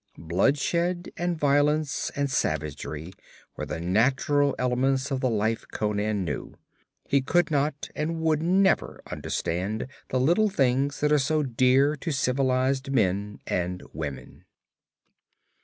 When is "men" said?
12.91-13.37